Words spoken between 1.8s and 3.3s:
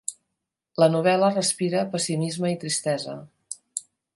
pessimisme i tristesa.